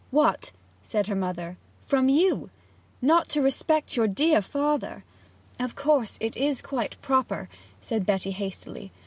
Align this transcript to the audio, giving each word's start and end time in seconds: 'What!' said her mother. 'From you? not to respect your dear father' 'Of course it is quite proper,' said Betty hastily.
'What!' 0.09 0.51
said 0.81 1.05
her 1.05 1.15
mother. 1.15 1.57
'From 1.85 2.09
you? 2.09 2.49
not 3.03 3.29
to 3.29 3.41
respect 3.43 3.95
your 3.95 4.07
dear 4.07 4.41
father' 4.41 5.03
'Of 5.59 5.75
course 5.75 6.17
it 6.19 6.35
is 6.35 6.63
quite 6.63 6.99
proper,' 7.03 7.49
said 7.81 8.03
Betty 8.07 8.31
hastily. 8.31 8.91